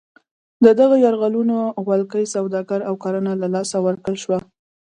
د 0.63 0.65
دغو 0.79 0.95
یرغلګرو 1.05 1.59
ولکې 1.89 2.31
سوداګري 2.35 2.83
او 2.89 2.95
کرنه 3.03 3.31
له 3.41 3.47
لاسه 3.55 3.77
ورکړل 3.85 4.17
شوه. 4.23 4.37